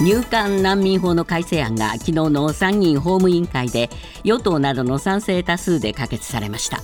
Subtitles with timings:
[0.00, 3.90] 入管難民法の改正案が昨日の参議院法務委員会で
[4.22, 6.78] 与党などの賛成多数で可決されました。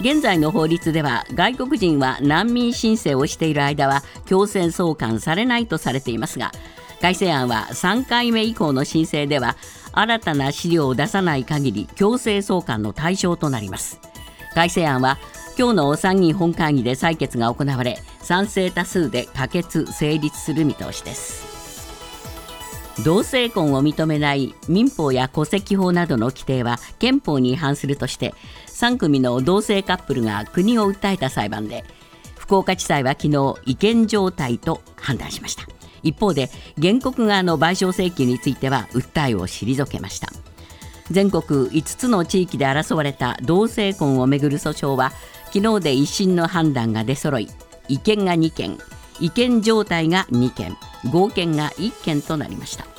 [0.00, 6.52] 現在の法律では外国人は難民申請をしている間は強制送還されないとされていますが
[7.02, 9.56] 改正案は3回目以降の申請では
[9.92, 14.00] 新たな資料を出さない限り強制送還の対象となります。
[14.54, 15.18] 改正案は
[15.58, 21.59] 今日の参議院本会議で採決が行われ賛成多数で可決成立する見通しです。
[23.02, 28.34] 同性婚を認めない民法や戸籍法などの規定は憲法に違反するとして
[28.66, 31.84] 3組の同性カップルが国を訴えた裁判で
[32.36, 35.62] 福岡地裁は昨日違憲状態と判断しました。
[36.02, 36.50] 一方で
[36.80, 40.28] 原告側の賠償請求については訴えを退けました。
[41.10, 45.12] 全国5つの地域で争われた同性婚をめぐる訴訟は
[45.52, 47.48] 昨日で一審の判断が出揃い
[47.88, 48.78] 違憲が2件
[49.20, 50.76] 違憲状態が2件
[51.10, 52.89] 合憲が1件となりました。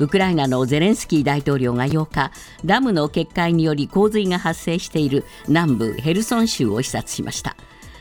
[0.00, 2.32] ウクライナのゼレンスキー大統領が8日
[2.64, 7.54] ダムの決壊により洪水が発生している南部ヘルソン州を視察しました。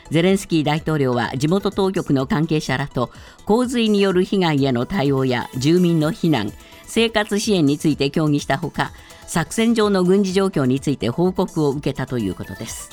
[0.10, 3.12] ゼレンスキー大統領は地元当局の関係者らと
[3.46, 6.52] 洪水による被害への対応や住民の避難
[6.86, 8.92] 生活支援について協議したほか
[9.28, 12.90] 作戦上の軍事状況について報告を受けたということです。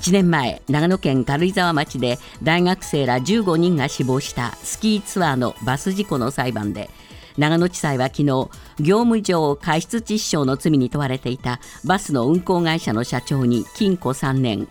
[0.00, 6.88] 7年前長野県軽井沢町で大学生ら15人が死亡したスキーツアーのバス事故の裁判で
[7.36, 8.48] 長野地裁は昨日業
[9.00, 14.68] 務上過失致死傷の罪に問われていたバスの運行会社の社長に禁錮3年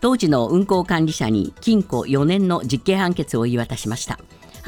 [0.00, 4.18] 当時の運行管理者に禁錮4年の実刑判決を言い渡しました。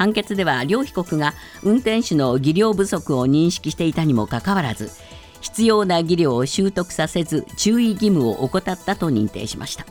[0.01, 4.89] 判決では両被告が運転手の技量不足を認識していたにもかかわらず
[5.41, 9.85] 必要な技量を習得させず注意義務を怠ったと認定しました。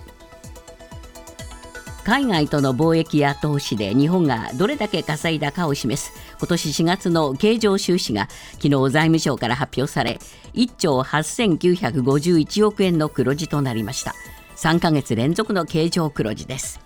[2.04, 10.18] 海外との貿易や投資で日本がどれだけ稼いだかを示す今年4月の経常収支が昨日財務省から発表され
[10.54, 14.14] 1兆8951億円の黒字となりました。
[14.56, 16.80] 3ヶ月連続の経常黒字です。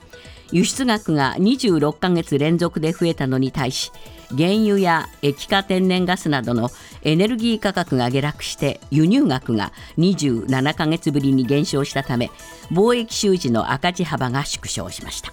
[0.52, 3.92] 輸出額が26ヶ月連続で増えたのに対し
[4.36, 6.70] 原油や液化天然ガスなどの
[7.02, 12.30] エネルギー価格が下落して輸入額が27ヶ月ぶりに減少したため
[12.70, 15.32] 貿易収支の赤字幅が縮小しました。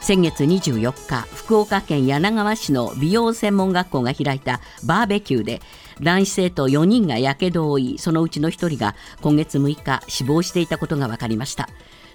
[0.00, 5.60] 先月24日福岡県柳川市の美容専門学校が開いたバーベキューで
[6.00, 11.68] 男子生徒4人がやけどを負いそのうちの1人が今月6日死亡していたことが分かりました。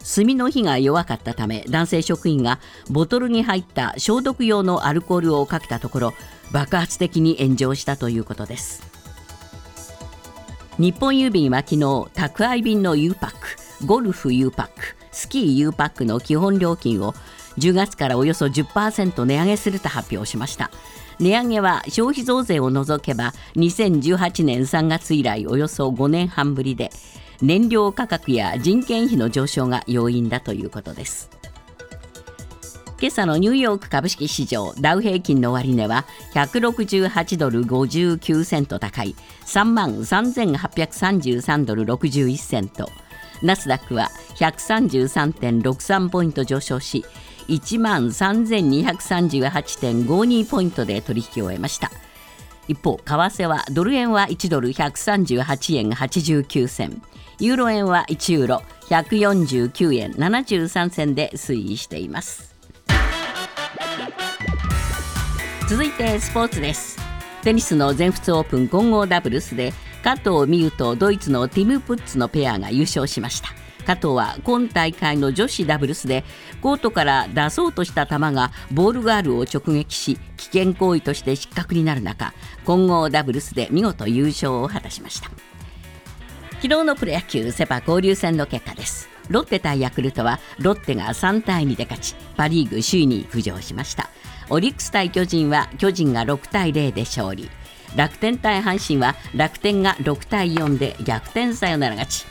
[0.05, 6.13] 炭の火が弱かったため男性職員がボトルに入った消毒用のアルコールをかけたところ
[6.51, 8.83] 爆発的に炎上したということです。
[10.77, 17.13] 日本郵便は昨日宅配便の U パックゴルフ U パックスキー U パックの基本料金を
[17.57, 20.69] 10月からおよそ10%値上げすると発表しました。
[21.19, 26.91] 値上げは消費増税を除けば2018年3月以来およそ5年半ぶりで
[27.41, 31.29] 燃料価格や人件費の上昇が要因だということです。
[32.99, 39.15] 今朝のニューヨーク株式市場ダウ平均の終値は168ドル59セント高い
[39.45, 42.89] 3万3833ドル61セント。
[43.41, 47.03] ナスダックは133.63ポイント上昇し
[47.49, 51.91] 1万3238.52ポイントで取引を終えました。
[52.67, 57.01] 一方為替はドル円は1ドル138円89銭。
[57.39, 58.63] ユーロ円は1ユーロ。
[58.89, 62.55] 149円73銭で推移しています。
[65.67, 66.97] 続いてスポーツです。
[67.43, 69.73] テニスの全仏オープン混合ダブルスで
[70.03, 73.49] 加藤美優とドイツのティム・プッツのペアが優勝しました。
[73.85, 76.23] 加藤は今大会の女子ダブルスで
[76.61, 82.33] コートから出そうとした球がボールガールを直撃し危険行為として失格になる中
[82.65, 85.29] 混合ダブルスで見事優勝を果たしました。
[86.65, 89.07] 昨日のプロ野球セパ交流戦の結果です。
[89.29, 94.09] ロッテ対ヤクルトはロッテが3対2で勝ちパ・リーグ首位に浮上しました。
[94.49, 97.51] オリックス対巨人は巨人が6対0で勝利。
[97.95, 102.25] 楽天対阪神は楽天が6対4で逆転サヨナラ勝ち。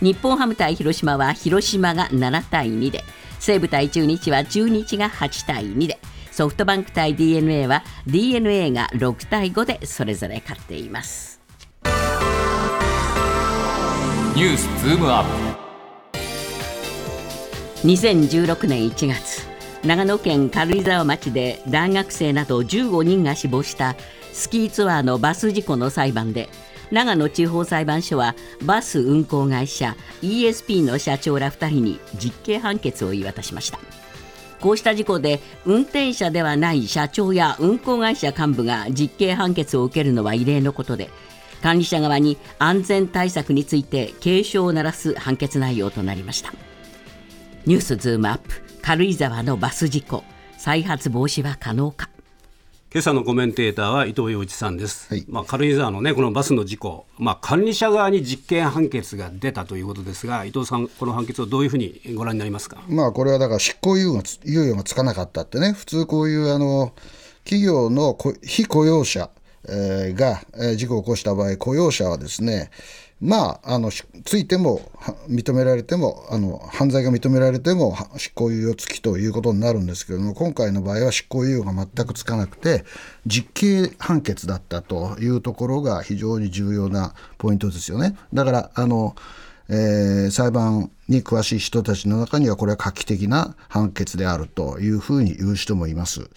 [0.00, 3.02] 日本ハム対広島は広島が7対2で。
[3.40, 5.98] 西武対中日は中日が8対2で。
[6.30, 11.39] ソフトバンク対 d n a は d n a が6対5でそれぞれ勝っています。
[14.40, 15.24] ニュースズームアッ
[17.82, 17.86] プ。
[17.86, 19.46] 2016年1月
[19.84, 23.96] 長野県軽井沢町で大学生など15人が死亡した
[24.32, 26.48] スキーツアーのバス事故の裁判で
[26.90, 28.34] 長野地方裁判所は
[28.64, 33.78] バス運行会社 ESP の社長ら2人に実刑判決を言い渡しました。
[34.62, 41.10] こうした事故で運転者ではない社長や運行会社幹部が実刑判決を受けるのは異例のことで
[41.62, 46.52] 管理者側に安全対策について警鐘を鳴らす判決内容となりました。
[47.66, 50.24] ニュースズームアップ軽井沢のバス事故
[50.56, 52.08] 再発防止は可能か。
[52.92, 66.92] 今朝のコメンテーターは伊藤洋一さんです、はい、まあ、軽井沢の、ね、このバスの事故、まあ、管理者側に実刑判決が出たということですが伊藤さん、この判決をどういうふうにご覧になりますか、まあ、これはだから執行猶予が猶予がつかなかったってね、普通こういうあの
[67.44, 69.30] 企業の非雇用者、
[69.68, 72.70] え、が、え、事故を起こした場合、雇用者はですね、
[73.20, 73.90] まあ、あの
[74.24, 74.80] ついても
[75.28, 82.84] 認められてもあの犯罪が認められても執行猶予付きということになるんですけれども今回の場合は執行猶予が全くつかなくて
[83.26, 88.16] 実刑判決だったというところが非常に重要なポイントですよね。
[88.32, 89.14] だからあの
[89.72, 96.30] えー、裁判に詳しい人たちの中にはこれは画期的な判決であるというふうに言う人もいます。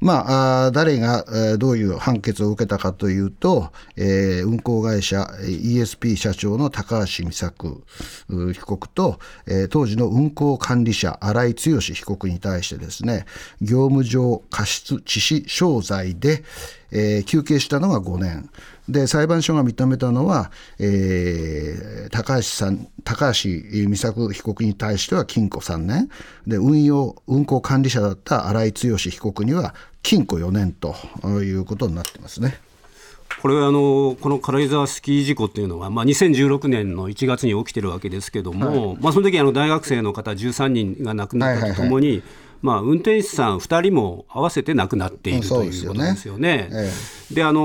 [0.00, 1.24] まあ、誰が
[1.58, 7.82] どういう判決を受けたかというと、えー、運行会社 ESP 社長の高橋美作
[8.28, 13.24] 被告と、えー、当時の運行管理者新井剛被告に対してですね
[13.62, 16.44] 業務上過失致死傷罪で、
[16.92, 18.50] えー、求刑したのが5年
[18.88, 23.48] で裁判所が認めたのは、えー、高橋さん高橋
[23.88, 26.08] 美作被告に対しては禁錮3年。
[26.46, 30.94] で運用運行管理者だった新井剛被告には禁錮4年と
[31.42, 32.58] いうことになってますね。
[33.42, 42.22] これはあのこの軽井沢スキー事故っていうのは、まあ、2016年の1月に起きてるわけですけども、はい、まあ、その時あの大学生の方13人が亡くなったとともに、はいはいはい。
[42.62, 46.68] まあ、運転手さん2人も合わせて亡くなっているということですよね。
[46.70, 46.90] で、ね
[47.36, 47.40] え。
[47.40, 47.60] え、あの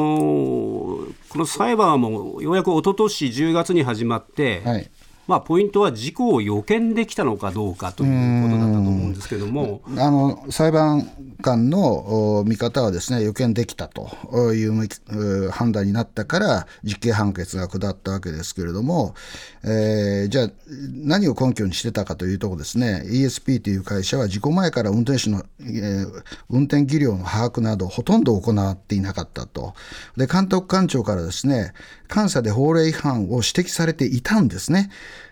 [1.29, 4.91] この裁判もようやく一昨年10月に始まって、はい、
[5.27, 9.81] まあ、ポイントは事故を予見できたのかどうかということだったと思うんですけども。
[9.97, 11.09] あの裁判
[11.41, 19.15] 官の見方はですね予見できたという判断になったから実刑判決が下ったわけですけれども、
[19.63, 20.49] えー、じゃあ
[20.93, 23.03] 何を根拠にしてたかというとこですね。
[23.05, 29.73] ESP という会社は事故前から運転手の、えー、運転技量の把握などほとんど行っていなかったと。
[30.17, 31.73] で監督官庁からですね
[32.13, 34.89] 監査で法令違反を指摘されていたんですね。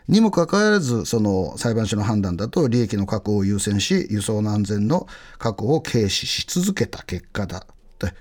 [0.07, 7.65] にもかかわらず、その裁判所の判断だと、利益の確保を優先し、輸送の安全の確保を軽視し続けた結果だ。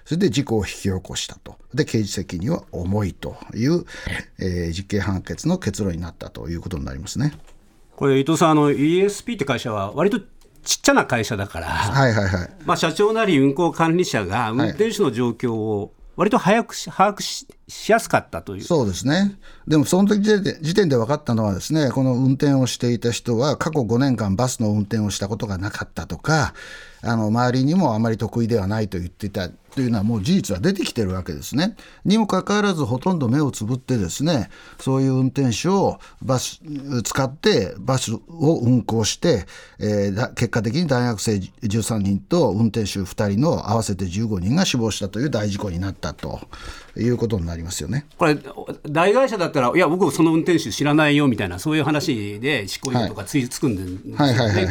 [0.04, 1.56] それで事故を引き起こしたと。
[1.72, 3.84] で、刑事責任は重いという、
[4.40, 7.32] えー、実刑判決の結論になったということになりますね。
[7.94, 10.20] これ、伊藤さん、あの ESP って会社は、割と
[10.68, 18.62] ちっちゃな会社だから、はいはいはいまあ、社長なり運行管理者が運転手の状況を割と早く把握ししやすかったという。
[18.64, 19.38] そうですね、
[19.68, 26.54] でもその時時点で分かったのは、ですねこの運転をしていた人は、過去5年間、バスの運転をしたことがなかったとか、
[27.02, 31.76] あの周りにもあまり得意ではないと言っていたというのはもう事実は出てきてるわけですね。
[32.04, 34.50] にもかかわらずほとんど目をつぶってですね
[34.80, 36.60] そういう運転手をバス
[37.04, 39.46] 使ってバスを運行して、
[39.78, 46.40] えー、結果的に大学生13人と運転手2人の合わせて15人が死亡したという大事故になったと
[46.98, 48.06] いうことになりますよね。
[48.16, 48.36] これ
[48.88, 53.82] 大会社だったらいや僕その運転手知らないよみたいなそういう話で執行猶予とかつ,、い、つくんで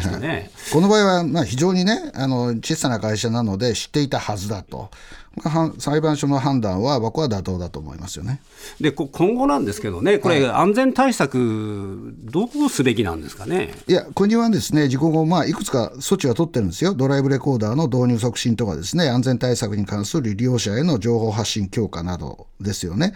[0.00, 0.50] すよね。
[0.72, 4.90] この場合はまあ非常にねあの小さな会社なので知っていたはずだと。
[5.78, 8.40] 裁判所の判断は僕は妥当だと思いますよね
[8.80, 13.72] で今後なんですけどね、これ、安全対策、どうすべきなんですかね？
[13.86, 22.17] いや、国はですね事故後、まあ、いくつか措置は取ってるんですよ、ドライブレコーダーの導入促進とかですね、安全対策に関する利用者への情報発信強化など
[22.60, 23.14] ですよね。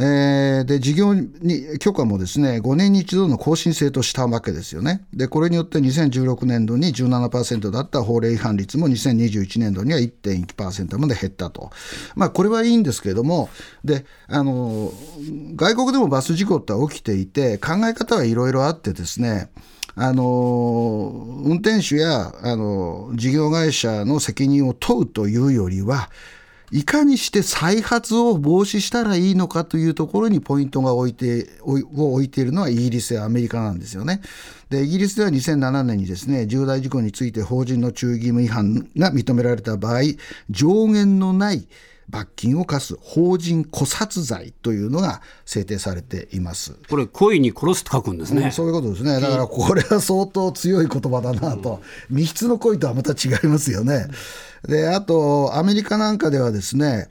[0.00, 5.04] えー、で事業に許可もですね5年に一度の更新制としたわけですよね。
[5.12, 11.70] でこれによって2016年度に17%だった法令違反率も2021年度には1.1%まで減ったと。
[12.14, 13.50] まあこれはいいんですけれども
[13.84, 14.92] であの
[15.56, 19.50] 外国でもバス事故って起きていて考え方はいろいろあってですね
[19.96, 20.22] あの
[21.42, 26.08] 運転手やあの事業会社の責任を問うというよりは
[26.70, 34.20] いかにして再発を防止したらいいのかというところにポイントが置いてを置いているのはイギリスやアメリカなんですよね。
[34.68, 40.02] でイギリスでは2007年にですね重大事故について法人の注意義務違反が認められた場合
[40.50, 41.66] 上限のない
[42.10, 46.74] 罰金を課す法人枯殺罪というのが制定されています。
[46.88, 54.06] これ、故意に殺すと書くんですね、うん、そういうことですね、だからこれは相当強い言葉だなと、うん、密室の故意とはまた違いますよね。
[54.66, 57.08] であと、アメリカなんかではですね、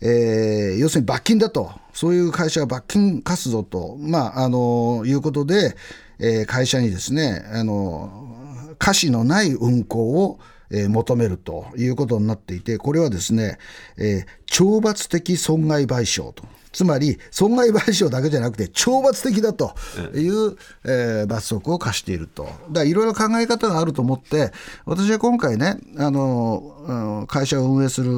[0.00, 5.76] えー、要するに罰金だと、そういう会社は罰金課すぞと、まあ、あのいうことで、
[6.18, 10.38] えー、会社にですねあの瑕疵のない運行を
[10.72, 13.58] えー、求めるということになっていて、これはですね、
[13.98, 16.44] えー、懲罰的損害賠償と。
[16.72, 19.74] つまり、損害賠償だけじゃなくて、懲罰的だと
[20.14, 22.48] いう、えー、罰則を課していると。
[22.70, 24.52] だいろいろ考え方があると思って、
[24.84, 28.12] 私は今回ね、あの、会社を運営する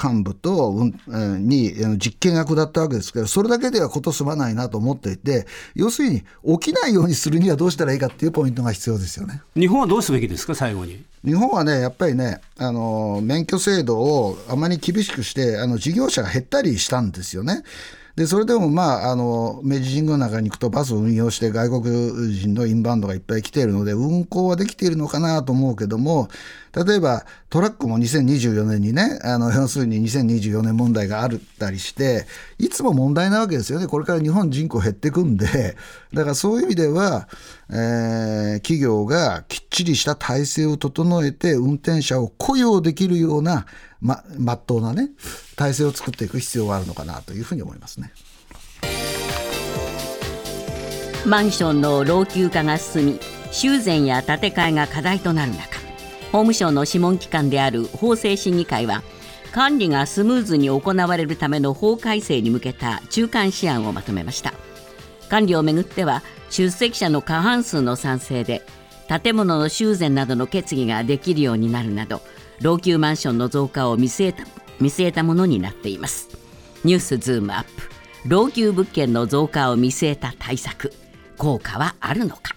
[0.00, 0.70] 幹部と、
[1.08, 6.22] うん、に実験が下ったわけですけど、それだけではこと済まないなと思っていて、要するに
[6.60, 9.42] 起きないようにするにはどうしたらいいかっていうポイントが必要ですよね。
[9.56, 11.02] 日本はどうすべきですか、最後に。
[11.24, 17.62] 日本はね、やっぱりね、あの免許制度をあまり厳しくして、あの事業者が減ったりしたんですよね。
[18.16, 26.28] でそれでも、まあ、あの明治神宮の中に行くとバスを運用して外国人のインバウンドがいっぱい来ているので運行はできているのかなと思うけども
[26.74, 32.26] 例えばトラックも2024年にねあの要するに2024年問題があったりして
[32.58, 35.76] いつも問題なわけですよねこれから日本人口減っていくんで
[36.14, 37.28] だからそういう意味では、
[37.70, 43.66] えー、企業がきっちりした体制を整えて運転者を雇用できるような
[44.00, 45.10] ままっとうなね
[45.56, 48.12] 体制を作っていく必要があるのかなというふうに思いますね。
[51.24, 53.20] マンションの老朽化が進み
[53.52, 55.81] 修繕や建て替えが課題となる中
[56.32, 59.02] 法務省の諮問機関である法制審議会は
[59.52, 64.54] 管理がスムーズに行われるための法改正に向けた中間試案をまとめました。
[65.28, 68.62] 管理をめぐっては出席者の過半数の賛成で
[69.22, 72.22] 建物の修繕などの決議ができるようになるなど
[72.62, 74.44] 老朽マンションの増加を見据えた
[74.80, 76.30] 見据えたものになっています。
[76.82, 77.68] ニュースズームアップ。
[78.26, 80.92] 老朽物件の増加を見据えた対策
[81.36, 82.56] 効果はあるのか。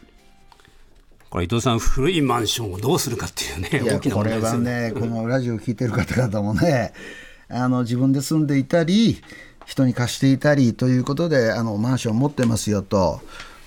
[1.36, 6.94] これ伊藤さん古いマンションをどうするかっていうね大きなこれはねこのラジオを聞いてる方々もね
[7.52, 9.22] あの自分で住んでいたり
[9.66, 13.20] 人に貸していたりということであのマンションを持ってますよと。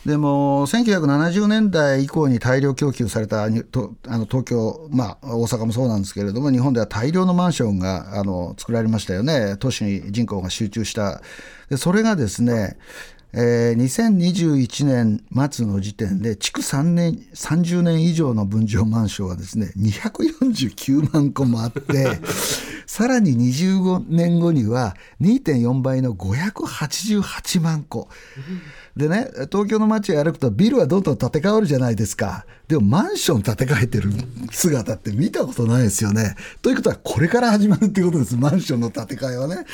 [0.07, 3.65] でも1970年代以降に大量供給されたあの
[4.25, 9.57] 東京、まあ、大阪もそうなんですけれども日本では大量のマンションがあの作られましたよね。
[9.59, 11.21] 都市に人口が集中した。
[11.69, 12.79] でそれがですね
[13.33, 22.21] えー、2021年末の時点で築3年30年以上の分譲マンションはですね249万個もあって
[22.89, 28.09] さらに25年後には2.4倍の588万個。
[28.97, 32.47] でね、東京の街を歩くとビルはどんどん建て替わるじゃないですか。
[32.67, 34.11] でもマンション建て替えてる
[34.51, 36.35] 姿って見たことないですよね。
[36.63, 38.37] ということはこれから始まるってことです。
[38.37, 39.67] マンションの建て替えはね。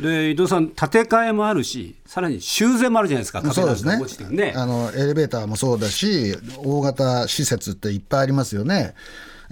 [0.00, 8.94] で伊藤さん、建て替えもあるし、さらに修繕もあるじゃないですか、そうですねねあのエレベーターもそうだし、大型施設っていっぱいありますよね。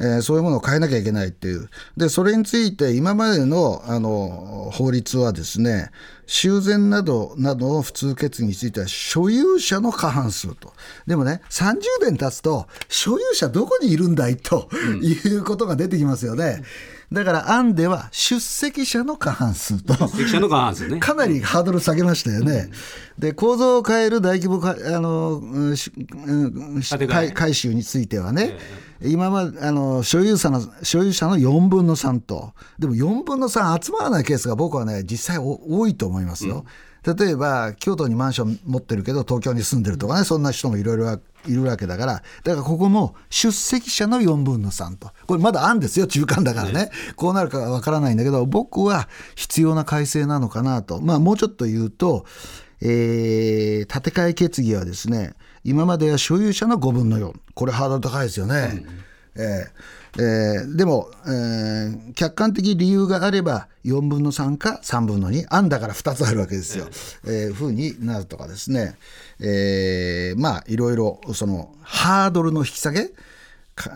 [0.01, 1.69] えー、そういうものを変えなきゃいけないっていう。
[1.97, 5.91] で、それについて今までのあの法律はですね、
[6.27, 10.73] 修繕などなどの普通決議については所有者の過半数と。
[11.07, 14.71] でもね、30年経つと、所有者どこにいるんだいと、
[15.03, 16.63] いうことが出てきますよね。
[17.13, 21.01] だから案では出席者の過半数と、出席者の過半数ね。
[21.01, 22.71] かなりハードル下げましたよね。
[23.19, 25.43] で、構造を変える大規模かあの、
[27.35, 28.57] 回収についてはね、
[29.03, 36.65] 今まであの所有者の所有者の4分の3と、でも4分の3集まらないケースが僕はね、実際多いと思いますよ。
[37.05, 46.91] うん、例えば、京都にマンション持ってるけど、東京に住んでるとかね、そんな人もいろいろいるわけだから、だからここも出席者の4分の3と、これまだ案ですよ、中間だからね、ね。
[47.17, 52.27] こうなるかわからないんだけど、僕は必要な改正なのかなと、まあ、もうちょっと言うと、
[52.83, 58.85] えー、建て替え決議はですね、今までは所有者の5分の4、これハードル高いですよね。
[59.37, 66.87] うん、えー、えー、でも、えー、客観的理由があれば4分の3か3分の2案だから2つあるわけですよ。
[67.25, 68.97] えー、ふうになるとかですね、
[69.39, 73.11] えー、まあいろいろそのハードルの引き下げ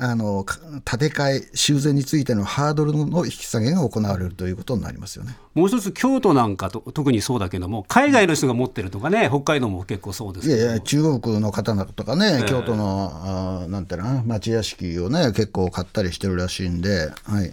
[0.01, 5.37] あの建て替え、修繕についてのハードルの引き下げが行われるということになりますよね。
[5.55, 13.11] もう一つ、京都なんかと特にそうだけども、海外の人が持ってるとかね、北海道も結構そうですいやいや、中国の方とかね、えー、京都の
[13.65, 17.11] あなんていうの町屋敷をね、結構買ったりしてるらしいんで。
[17.25, 17.53] はい。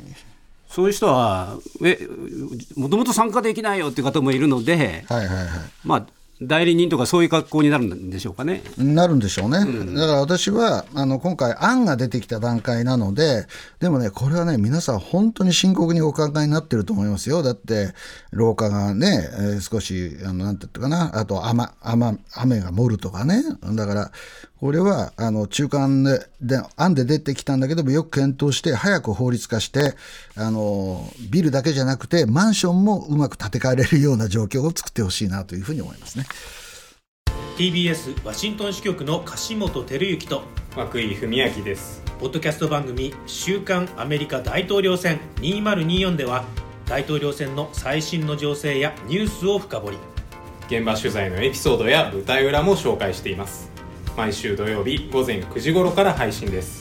[0.70, 2.00] そういう人は、え
[2.78, 5.48] もともと参加できないよっていう方もいるので、はいはいはい。
[5.84, 6.06] まあ、
[6.42, 8.64] 代理人とかそういう格好になるんでしょうかね。
[8.78, 9.60] なるんでしょうね。
[9.60, 13.46] うん、だから私はあの今回案が出てきた段階なので、
[13.80, 17.44] でもねこれはね皆さん本当に深刻にお考えになってると思いますよ。
[17.44, 17.94] だって
[18.32, 23.44] 廊下がね、えー、少しあのなんて言ったかな、あと雨雨雨が盛るとかね。
[23.76, 24.12] だから
[24.62, 29.96] これはあの中間でで案で出てきたんだけどもよく検討して早く法律化して
[30.38, 36.26] あのビルだけじゃなくてマンションもうまく建て替えられるような状況を作ってほしいなというふうに思いますね。
[37.58, 40.44] TBS ワシントン支局の樫本照之と
[40.78, 42.04] 涌井文明です。
[42.20, 46.46] ポッドキャスト番組「週刊アメリカ大統領選2024」では
[46.86, 49.98] 大統領選の最新の情勢やニュースを深掘り。
[50.68, 53.71] 現場取材のエピソードや舞台裏も紹介しています
[54.18, 56.81] 毎週土曜日午前9時頃から配信です。